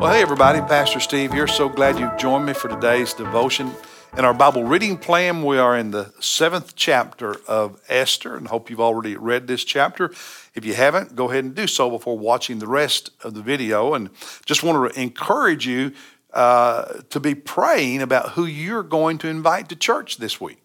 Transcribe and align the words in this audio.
Well, 0.00 0.12
hey, 0.12 0.22
everybody, 0.22 0.60
Pastor 0.60 1.00
Steve 1.00 1.32
here. 1.32 1.48
So 1.48 1.68
glad 1.68 1.98
you've 1.98 2.16
joined 2.16 2.46
me 2.46 2.52
for 2.52 2.68
today's 2.68 3.12
devotion. 3.12 3.72
In 4.16 4.24
our 4.24 4.32
Bible 4.32 4.62
reading 4.62 4.96
plan, 4.96 5.42
we 5.42 5.58
are 5.58 5.76
in 5.76 5.90
the 5.90 6.12
seventh 6.20 6.76
chapter 6.76 7.34
of 7.48 7.82
Esther, 7.88 8.36
and 8.36 8.46
hope 8.46 8.70
you've 8.70 8.80
already 8.80 9.16
read 9.16 9.48
this 9.48 9.64
chapter. 9.64 10.12
If 10.54 10.64
you 10.64 10.74
haven't, 10.74 11.16
go 11.16 11.28
ahead 11.28 11.42
and 11.42 11.52
do 11.52 11.66
so 11.66 11.90
before 11.90 12.16
watching 12.16 12.60
the 12.60 12.68
rest 12.68 13.10
of 13.24 13.34
the 13.34 13.42
video. 13.42 13.92
And 13.94 14.10
just 14.46 14.62
want 14.62 14.94
to 14.94 15.00
encourage 15.00 15.66
you 15.66 15.90
uh, 16.32 17.00
to 17.10 17.18
be 17.18 17.34
praying 17.34 18.00
about 18.00 18.30
who 18.30 18.44
you're 18.46 18.84
going 18.84 19.18
to 19.18 19.28
invite 19.28 19.68
to 19.70 19.74
church 19.74 20.18
this 20.18 20.40
week. 20.40 20.64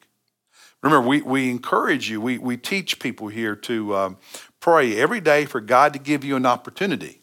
Remember, 0.84 1.08
we, 1.08 1.24
we 1.24 1.50
encourage 1.50 2.08
you, 2.08 2.22
we, 2.22 2.38
we 2.38 2.56
teach 2.56 3.00
people 3.00 3.30
here 3.30 3.56
to 3.56 3.96
um, 3.96 4.18
pray 4.60 4.96
every 4.96 5.22
day 5.22 5.46
for 5.46 5.60
God 5.60 5.92
to 5.94 6.00
give 6.00 6.24
you 6.24 6.36
an 6.36 6.46
opportunity 6.46 7.23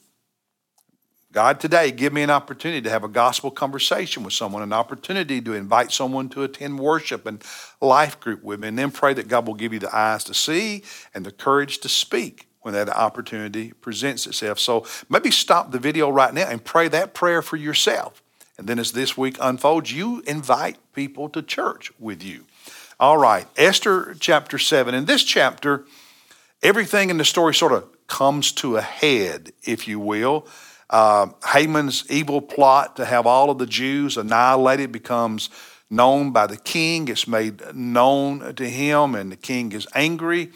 God, 1.33 1.61
today, 1.61 1.93
give 1.93 2.13
me 2.13 2.23
an 2.23 2.31
opportunity 2.31 2.83
to 2.83 2.91
have 2.91 3.05
a 3.05 3.09
gospel 3.09 3.53
conversation 3.53 4.25
with 4.25 4.33
someone, 4.33 4.63
an 4.63 4.73
opportunity 4.73 5.41
to 5.41 5.55
invite 5.55 5.93
someone 5.93 6.29
to 6.31 6.43
attend 6.43 6.81
worship 6.81 7.25
and 7.25 7.41
life 7.81 8.19
group 8.19 8.43
with 8.43 8.59
me, 8.59 8.67
and 8.67 8.79
then 8.79 8.91
pray 8.91 9.15
that 9.15 9.29
God 9.29 9.47
will 9.47 9.55
give 9.55 9.73
you 9.73 9.79
the 9.79 9.95
eyes 9.97 10.25
to 10.25 10.35
see 10.35 10.83
and 11.15 11.25
the 11.25 11.31
courage 11.31 11.79
to 11.79 11.89
speak 11.89 12.49
when 12.63 12.75
that 12.75 12.89
opportunity 12.89 13.73
presents 13.73 14.27
itself. 14.27 14.59
So 14.59 14.85
maybe 15.09 15.31
stop 15.31 15.71
the 15.71 15.79
video 15.79 16.11
right 16.11 16.35
now 16.35 16.49
and 16.49 16.65
pray 16.65 16.89
that 16.89 17.15
prayer 17.15 17.43
for 17.43 17.57
yourself. 17.57 18.23
And 18.59 18.67
then 18.67 18.81
as 18.81 18.91
this 18.91 19.17
week 19.17 19.37
unfolds, 19.41 19.93
you 19.93 20.23
invite 20.27 20.79
people 20.95 21.29
to 21.31 21.43
church 21.43 21.93
with 22.01 22.25
you. 22.25 22.45
All 22.99 23.17
right, 23.17 23.47
Esther 23.57 24.17
chapter 24.19 24.59
7. 24.59 24.95
In 24.95 25.05
this 25.05 25.23
chapter, 25.23 25.85
everything 26.61 27.09
in 27.09 27.19
the 27.19 27.25
story 27.25 27.55
sort 27.55 27.73
of 27.73 27.89
comes 28.09 28.51
to 28.53 28.77
a 28.77 28.83
head, 28.83 29.53
if 29.63 29.87
you 29.87 30.01
will. 30.01 30.47
Uh, 30.91 31.29
Haman's 31.53 32.05
evil 32.11 32.41
plot 32.41 32.97
to 32.97 33.05
have 33.05 33.25
all 33.25 33.49
of 33.49 33.59
the 33.59 33.67
Jews 33.67 34.17
annihilated 34.17 34.91
becomes 34.91 35.49
known 35.89 36.33
by 36.33 36.49
the 36.49 36.57
king. 36.57 37.07
It's 37.09 37.29
made 37.29 37.63
known 37.75 38.55
to 38.57 38.69
him, 38.69 39.15
and 39.15 39.31
the 39.31 39.37
king 39.37 39.71
is 39.73 39.87
angry 39.95 40.51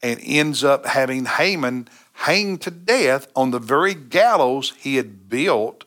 and 0.00 0.20
ends 0.22 0.62
up 0.62 0.86
having 0.86 1.24
Haman 1.24 1.88
hanged 2.12 2.62
to 2.62 2.70
death 2.70 3.26
on 3.34 3.50
the 3.50 3.58
very 3.58 3.94
gallows 3.94 4.72
he 4.78 4.96
had 4.96 5.28
built 5.28 5.84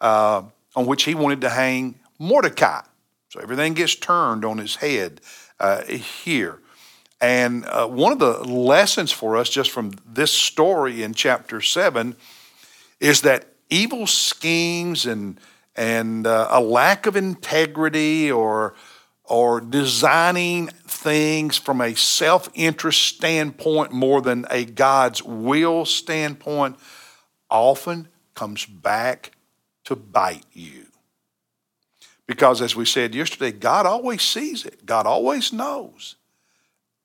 uh, 0.00 0.42
on 0.74 0.86
which 0.86 1.04
he 1.04 1.14
wanted 1.14 1.40
to 1.42 1.50
hang 1.50 1.94
Mordecai. 2.18 2.82
So 3.28 3.40
everything 3.40 3.74
gets 3.74 3.94
turned 3.94 4.44
on 4.44 4.58
his 4.58 4.76
head 4.76 5.20
uh, 5.60 5.84
here. 5.84 6.58
And 7.20 7.64
uh, 7.66 7.86
one 7.86 8.12
of 8.12 8.18
the 8.18 8.44
lessons 8.44 9.12
for 9.12 9.36
us 9.36 9.48
just 9.48 9.70
from 9.70 9.92
this 10.06 10.32
story 10.32 11.02
in 11.02 11.14
chapter 11.14 11.60
7 11.60 12.16
is 13.00 13.22
that 13.22 13.46
evil 13.70 14.06
schemes 14.06 15.06
and 15.06 15.40
and 15.74 16.26
uh, 16.26 16.48
a 16.50 16.60
lack 16.60 17.06
of 17.06 17.16
integrity 17.16 18.30
or 18.30 18.74
or 19.24 19.60
designing 19.60 20.68
things 20.68 21.58
from 21.58 21.80
a 21.80 21.94
self-interest 21.96 23.02
standpoint 23.02 23.90
more 23.92 24.22
than 24.22 24.46
a 24.50 24.64
God's 24.64 25.22
will 25.22 25.84
standpoint 25.84 26.76
often 27.50 28.08
comes 28.34 28.64
back 28.64 29.32
to 29.84 29.96
bite 29.96 30.46
you. 30.52 30.86
Because 32.26 32.62
as 32.62 32.76
we 32.76 32.84
said 32.84 33.14
yesterday, 33.14 33.52
God 33.52 33.86
always 33.86 34.22
sees 34.22 34.64
it. 34.64 34.86
God 34.86 35.06
always 35.06 35.52
knows. 35.52 36.16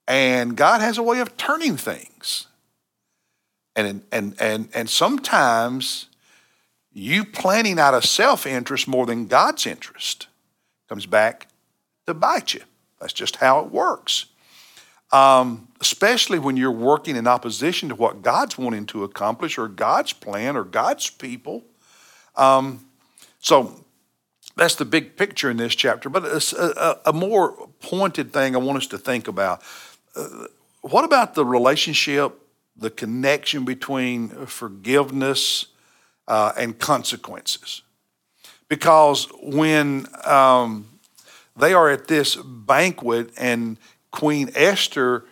And 0.07 0.55
God 0.55 0.81
has 0.81 0.97
a 0.97 1.03
way 1.03 1.19
of 1.19 1.37
turning 1.37 1.77
things. 1.77 2.47
And, 3.75 4.03
and, 4.11 4.35
and, 4.39 4.69
and 4.73 4.89
sometimes 4.89 6.07
you 6.93 7.23
planning 7.23 7.79
out 7.79 7.93
of 7.93 8.05
self 8.05 8.45
interest 8.45 8.87
more 8.87 9.05
than 9.05 9.27
God's 9.27 9.65
interest 9.65 10.27
comes 10.89 11.05
back 11.05 11.47
to 12.05 12.13
bite 12.13 12.53
you. 12.53 12.61
That's 12.99 13.13
just 13.13 13.37
how 13.37 13.61
it 13.61 13.71
works. 13.71 14.25
Um, 15.11 15.67
especially 15.81 16.39
when 16.39 16.55
you're 16.55 16.71
working 16.71 17.15
in 17.15 17.27
opposition 17.27 17.89
to 17.89 17.95
what 17.95 18.21
God's 18.21 18.57
wanting 18.57 18.85
to 18.87 19.03
accomplish 19.03 19.57
or 19.57 19.67
God's 19.67 20.13
plan 20.13 20.55
or 20.55 20.63
God's 20.63 21.09
people. 21.09 21.63
Um, 22.35 22.85
so 23.39 23.83
that's 24.55 24.75
the 24.75 24.85
big 24.85 25.17
picture 25.17 25.49
in 25.49 25.57
this 25.57 25.75
chapter. 25.75 26.09
But 26.09 26.25
a, 26.25 26.97
a, 27.05 27.09
a 27.09 27.13
more 27.13 27.67
pointed 27.81 28.31
thing 28.31 28.55
I 28.55 28.59
want 28.59 28.77
us 28.77 28.87
to 28.87 28.97
think 28.97 29.27
about. 29.27 29.61
Uh, 30.15 30.45
what 30.81 31.03
about 31.03 31.35
the 31.35 31.45
relationship 31.45 32.37
the 32.75 32.89
connection 32.89 33.65
between 33.65 34.29
forgiveness 34.45 35.67
uh, 36.27 36.53
and 36.57 36.79
consequences. 36.79 37.81
Because 38.67 39.27
when 39.41 40.07
um, 40.25 40.87
they 41.57 41.73
are 41.73 41.89
at 41.89 42.07
this 42.07 42.35
banquet 42.35 43.31
and 43.37 43.77
Queen 44.11 44.49
Esther, 44.55 45.25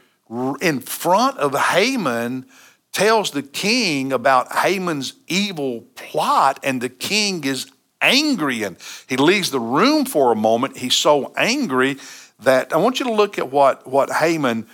in 0.62 0.80
front 0.80 1.38
of 1.38 1.56
Haman, 1.58 2.46
tells 2.92 3.32
the 3.32 3.44
king 3.44 4.12
about 4.12 4.52
Haman's 4.52 5.14
evil 5.28 5.82
plot, 5.96 6.60
and 6.64 6.82
the 6.82 6.90
king 6.90 7.44
is 7.44 7.72
angry 8.02 8.64
and 8.64 8.78
he 9.08 9.18
leaves 9.18 9.52
the 9.52 9.60
room 9.60 10.06
for 10.06 10.32
a 10.32 10.36
moment. 10.36 10.78
He's 10.78 10.96
so 10.96 11.34
angry 11.36 11.98
that 12.40 12.74
I 12.74 12.78
want 12.78 13.00
you 13.00 13.06
to 13.06 13.12
look 13.12 13.38
at 13.38 13.52
what, 13.52 13.86
what 13.88 14.10
Haman 14.10 14.68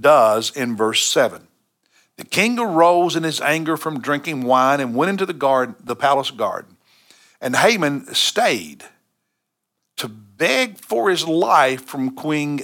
does 0.00 0.54
in 0.54 0.76
verse 0.76 1.02
7. 1.02 1.46
The 2.16 2.24
king 2.24 2.58
arose 2.58 3.14
in 3.14 3.24
his 3.24 3.40
anger 3.40 3.76
from 3.76 4.00
drinking 4.00 4.42
wine 4.44 4.80
and 4.80 4.94
went 4.94 5.10
into 5.10 5.26
the 5.26 5.34
garden, 5.34 5.76
the 5.82 5.96
palace 5.96 6.30
garden. 6.30 6.76
And 7.40 7.56
Haman 7.56 8.14
stayed 8.14 8.84
to 9.96 10.08
beg 10.08 10.78
for 10.78 11.10
his 11.10 11.26
life 11.26 11.84
from 11.84 12.14
Queen, 12.14 12.60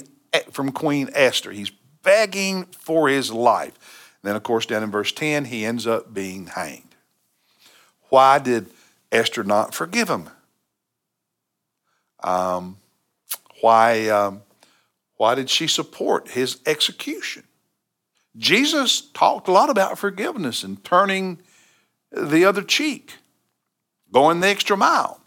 from 0.51 0.71
Queen 0.71 1.09
Esther. 1.13 1.51
He's 1.51 1.71
begging 2.01 2.65
for 2.65 3.07
his 3.09 3.31
life. 3.31 3.73
And 4.21 4.29
then, 4.29 4.35
of 4.35 4.43
course, 4.43 4.65
down 4.65 4.83
in 4.83 4.91
verse 4.91 5.11
10, 5.11 5.45
he 5.45 5.65
ends 5.65 5.85
up 5.85 6.13
being 6.13 6.47
hanged. 6.47 6.95
Why 8.09 8.39
did 8.39 8.69
Esther 9.11 9.43
not 9.43 9.73
forgive 9.75 10.09
him? 10.09 10.29
Um, 12.23 12.77
why, 13.61 14.07
um, 14.09 14.41
why 15.17 15.35
did 15.35 15.49
she 15.49 15.67
support 15.67 16.29
his 16.29 16.59
execution? 16.65 17.43
Jesus 18.37 19.01
talked 19.01 19.47
a 19.47 19.51
lot 19.51 19.69
about 19.69 19.97
forgiveness 19.97 20.63
and 20.63 20.83
turning 20.83 21.41
the 22.11 22.45
other 22.45 22.63
cheek, 22.63 23.17
going 24.11 24.39
the 24.39 24.47
extra 24.47 24.75
mile. 24.77 25.19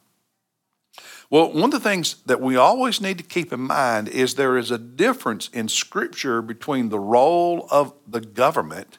Well, 1.28 1.52
one 1.52 1.64
of 1.64 1.70
the 1.72 1.80
things 1.80 2.16
that 2.26 2.40
we 2.40 2.56
always 2.56 3.00
need 3.00 3.18
to 3.18 3.24
keep 3.24 3.52
in 3.52 3.60
mind 3.60 4.08
is 4.08 4.34
there 4.34 4.56
is 4.56 4.70
a 4.70 4.78
difference 4.78 5.48
in 5.52 5.68
Scripture 5.68 6.40
between 6.40 6.88
the 6.88 7.00
role 7.00 7.66
of 7.70 7.92
the 8.06 8.20
government 8.20 8.98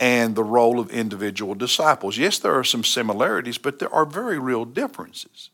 and 0.00 0.34
the 0.34 0.44
role 0.44 0.80
of 0.80 0.90
individual 0.90 1.54
disciples. 1.54 2.18
Yes, 2.18 2.38
there 2.38 2.54
are 2.54 2.64
some 2.64 2.84
similarities, 2.84 3.58
but 3.58 3.78
there 3.78 3.92
are 3.92 4.04
very 4.04 4.38
real 4.38 4.64
differences. 4.64 5.50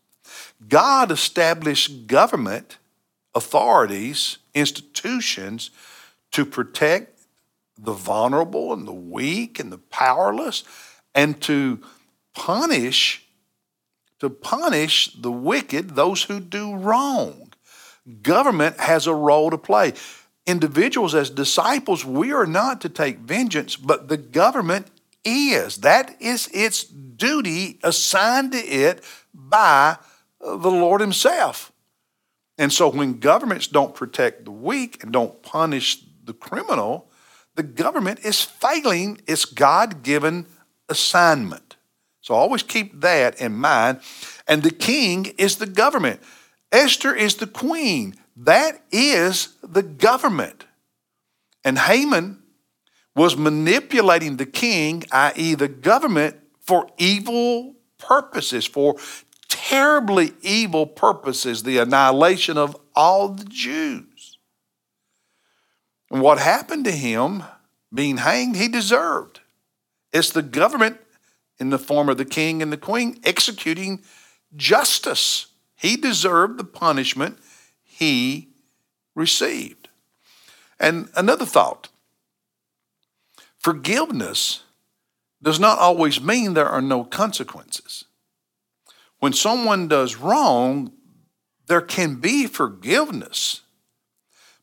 God 0.68 1.10
established 1.10 2.06
government 2.06 2.78
authorities, 3.34 4.38
institutions 4.54 5.70
to 6.30 6.46
protect 6.46 7.13
the 7.78 7.92
vulnerable 7.92 8.72
and 8.72 8.86
the 8.86 8.92
weak 8.92 9.58
and 9.58 9.72
the 9.72 9.78
powerless 9.78 10.64
and 11.14 11.40
to 11.42 11.80
punish 12.34 13.20
to 14.20 14.30
punish 14.30 15.12
the 15.14 15.30
wicked 15.30 15.90
those 15.90 16.22
who 16.22 16.40
do 16.40 16.74
wrong. 16.76 17.52
Government 18.22 18.78
has 18.78 19.06
a 19.06 19.14
role 19.14 19.50
to 19.50 19.58
play. 19.58 19.92
Individuals 20.46 21.14
as 21.14 21.30
disciples 21.30 22.04
we 22.04 22.32
are 22.32 22.46
not 22.46 22.80
to 22.80 22.88
take 22.88 23.18
vengeance 23.18 23.76
but 23.76 24.08
the 24.08 24.16
government 24.16 24.86
is. 25.24 25.78
That 25.78 26.16
is 26.20 26.48
its 26.52 26.84
duty 26.84 27.78
assigned 27.82 28.52
to 28.52 28.58
it 28.58 29.02
by 29.32 29.98
the 30.40 30.70
lord 30.70 31.00
himself. 31.00 31.72
And 32.56 32.72
so 32.72 32.88
when 32.88 33.18
governments 33.18 33.66
don't 33.66 33.94
protect 33.94 34.44
the 34.44 34.52
weak 34.52 35.02
and 35.02 35.12
don't 35.12 35.42
punish 35.42 36.04
the 36.24 36.34
criminal 36.34 37.10
the 37.54 37.62
government 37.62 38.20
is 38.24 38.42
failing 38.42 39.20
its 39.26 39.44
God 39.44 40.02
given 40.02 40.46
assignment. 40.88 41.76
So 42.20 42.34
always 42.34 42.62
keep 42.62 43.00
that 43.02 43.40
in 43.40 43.54
mind. 43.54 44.00
And 44.48 44.62
the 44.62 44.70
king 44.70 45.26
is 45.38 45.56
the 45.56 45.66
government. 45.66 46.20
Esther 46.72 47.14
is 47.14 47.36
the 47.36 47.46
queen. 47.46 48.14
That 48.36 48.82
is 48.90 49.54
the 49.62 49.82
government. 49.82 50.64
And 51.64 51.78
Haman 51.78 52.42
was 53.14 53.36
manipulating 53.36 54.36
the 54.36 54.46
king, 54.46 55.04
i.e., 55.12 55.54
the 55.54 55.68
government, 55.68 56.36
for 56.60 56.88
evil 56.98 57.74
purposes, 57.98 58.66
for 58.66 58.96
terribly 59.48 60.32
evil 60.42 60.86
purposes, 60.86 61.62
the 61.62 61.78
annihilation 61.78 62.58
of 62.58 62.76
all 62.96 63.28
the 63.28 63.44
Jews. 63.44 64.04
And 66.14 66.22
what 66.22 66.38
happened 66.38 66.84
to 66.84 66.92
him 66.92 67.42
being 67.92 68.18
hanged, 68.18 68.54
he 68.54 68.68
deserved. 68.68 69.40
It's 70.12 70.30
the 70.30 70.42
government 70.42 70.98
in 71.58 71.70
the 71.70 71.78
form 71.78 72.08
of 72.08 72.18
the 72.18 72.24
king 72.24 72.62
and 72.62 72.72
the 72.72 72.76
queen 72.76 73.18
executing 73.24 74.00
justice. 74.54 75.48
He 75.74 75.96
deserved 75.96 76.56
the 76.56 76.62
punishment 76.62 77.40
he 77.82 78.50
received. 79.16 79.88
And 80.78 81.08
another 81.16 81.44
thought 81.44 81.88
forgiveness 83.58 84.62
does 85.42 85.58
not 85.58 85.80
always 85.80 86.20
mean 86.20 86.54
there 86.54 86.68
are 86.68 86.80
no 86.80 87.02
consequences. 87.02 88.04
When 89.18 89.32
someone 89.32 89.88
does 89.88 90.14
wrong, 90.14 90.92
there 91.66 91.80
can 91.80 92.20
be 92.20 92.46
forgiveness. 92.46 93.62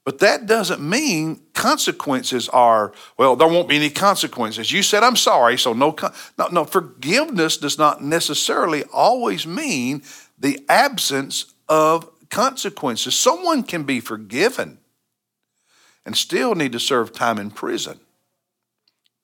But 0.03 0.19
that 0.19 0.47
doesn't 0.47 0.81
mean 0.81 1.41
consequences 1.53 2.49
are, 2.49 2.91
well, 3.17 3.35
there 3.35 3.47
won't 3.47 3.69
be 3.69 3.75
any 3.75 3.91
consequences. 3.91 4.71
You 4.71 4.81
said, 4.81 5.03
I'm 5.03 5.15
sorry, 5.15 5.59
so 5.59 5.73
no, 5.73 5.95
no, 6.39 6.47
no. 6.47 6.65
Forgiveness 6.65 7.57
does 7.57 7.77
not 7.77 8.03
necessarily 8.03 8.83
always 8.91 9.45
mean 9.45 10.01
the 10.39 10.59
absence 10.67 11.53
of 11.69 12.09
consequences. 12.29 13.15
Someone 13.15 13.61
can 13.61 13.83
be 13.83 13.99
forgiven 13.99 14.79
and 16.03 16.17
still 16.17 16.55
need 16.55 16.71
to 16.71 16.79
serve 16.79 17.13
time 17.13 17.37
in 17.37 17.51
prison, 17.51 17.99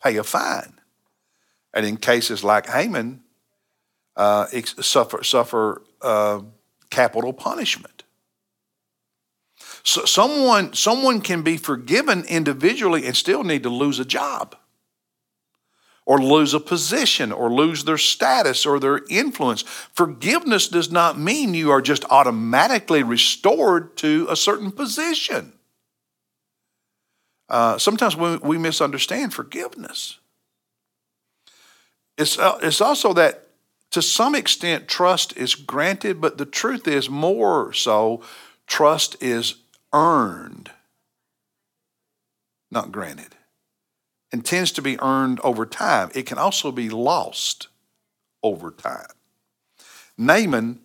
pay 0.03 0.18
a 0.18 0.23
fine. 0.23 0.73
And 1.73 1.88
in 1.88 1.97
cases 1.97 2.44
like 2.44 2.69
Haman, 2.69 3.23
uh, 4.15 4.45
suffer, 4.45 5.23
suffer 5.23 5.81
uh, 6.03 6.41
capital 6.91 7.33
punishment. 7.33 8.03
So 9.87 10.03
someone, 10.03 10.73
someone 10.73 11.21
can 11.21 11.43
be 11.43 11.55
forgiven 11.55 12.25
individually 12.25 13.05
and 13.05 13.15
still 13.15 13.45
need 13.45 13.63
to 13.63 13.69
lose 13.69 13.99
a 13.99 14.05
job 14.05 14.57
or 16.05 16.19
lose 16.19 16.53
a 16.53 16.59
position 16.59 17.31
or 17.31 17.49
lose 17.49 17.85
their 17.85 17.97
status 17.97 18.65
or 18.65 18.81
their 18.81 19.05
influence. 19.09 19.61
Forgiveness 19.93 20.67
does 20.67 20.91
not 20.91 21.17
mean 21.17 21.53
you 21.53 21.71
are 21.71 21.81
just 21.81 22.03
automatically 22.09 23.01
restored 23.01 23.95
to 23.95 24.27
a 24.29 24.35
certain 24.35 24.73
position. 24.73 25.53
Uh, 27.47 27.77
sometimes 27.77 28.13
we, 28.13 28.35
we 28.39 28.57
misunderstand 28.57 29.33
forgiveness. 29.33 30.17
It's, 32.17 32.37
uh, 32.37 32.59
it's 32.61 32.81
also 32.81 33.13
that 33.13 33.47
to 33.91 34.01
some 34.01 34.35
extent 34.35 34.89
trust 34.89 35.37
is 35.37 35.55
granted, 35.55 36.19
but 36.19 36.37
the 36.37 36.45
truth 36.45 36.89
is 36.89 37.09
more 37.09 37.71
so, 37.71 38.21
trust 38.67 39.15
is 39.23 39.55
earned, 39.93 40.71
not 42.69 42.91
granted, 42.91 43.35
and 44.31 44.43
tends 44.43 44.71
to 44.73 44.81
be 44.81 44.99
earned 44.99 45.39
over 45.41 45.65
time. 45.65 46.09
It 46.13 46.25
can 46.25 46.37
also 46.37 46.71
be 46.71 46.89
lost 46.89 47.67
over 48.43 48.71
time. 48.71 49.07
Haman 50.17 50.79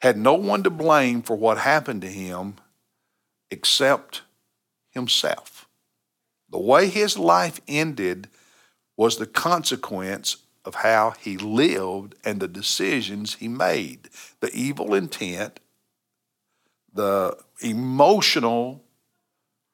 had 0.00 0.16
no 0.16 0.34
one 0.34 0.62
to 0.62 0.70
blame 0.70 1.22
for 1.22 1.36
what 1.36 1.58
happened 1.58 2.02
to 2.02 2.08
him 2.08 2.56
except 3.50 4.22
himself. 4.90 5.68
The 6.50 6.58
way 6.58 6.88
his 6.88 7.18
life 7.18 7.60
ended 7.66 8.28
was 8.96 9.16
the 9.16 9.26
consequence 9.26 10.36
of 10.64 10.76
how 10.76 11.14
he 11.20 11.36
lived 11.36 12.14
and 12.24 12.40
the 12.40 12.48
decisions 12.48 13.34
he 13.34 13.48
made. 13.48 14.08
The 14.40 14.54
evil 14.54 14.94
intent, 14.94 15.60
the 16.94 17.36
emotional, 17.60 18.84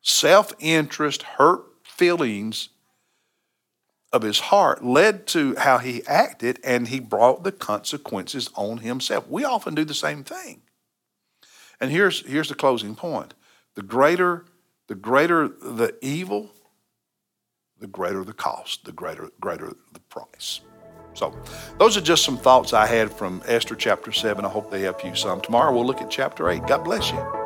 self 0.00 0.52
interest, 0.58 1.22
hurt 1.22 1.64
feelings 1.84 2.70
of 4.12 4.22
his 4.22 4.40
heart 4.40 4.84
led 4.84 5.26
to 5.28 5.55
how 5.56 5.78
he 5.78 6.05
acted, 6.06 6.58
and 6.64 6.88
he 6.88 6.99
brought 6.99 7.44
the 7.44 7.52
consequences 7.52 8.50
on 8.56 8.78
himself. 8.78 9.28
We 9.28 9.44
often 9.44 9.75
do 9.75 9.84
the 9.84 9.94
same 9.94 10.25
thing. 10.25 10.62
And 11.81 11.90
here's, 11.90 12.26
here's 12.26 12.49
the 12.49 12.55
closing 12.55 12.96
point 12.96 13.34
the 13.75 13.82
greater, 13.82 14.46
the 14.88 14.94
greater 14.94 15.49
the 15.49 15.96
evil, 16.02 16.50
the 17.78 17.87
greater 17.87 18.25
the 18.25 18.32
cost, 18.32 18.84
the 18.84 18.93
greater, 18.93 19.31
greater 19.40 19.72
the 19.93 20.00
price. 20.00 20.61
So, 21.20 21.34
those 21.76 21.99
are 21.99 22.00
just 22.00 22.25
some 22.25 22.38
thoughts 22.38 22.72
I 22.72 22.87
had 22.87 23.12
from 23.12 23.43
Esther 23.44 23.76
chapter 23.76 24.11
7. 24.11 24.43
I 24.43 24.49
hope 24.49 24.70
they 24.70 24.81
help 24.81 25.05
you 25.05 25.14
some. 25.14 25.43
Tomorrow 25.43 25.75
we'll 25.75 25.84
look 25.84 26.00
at 26.00 26.11
chapter 26.11 26.49
8. 26.49 26.67
God 26.67 26.82
bless 26.82 27.11
you. 27.12 27.39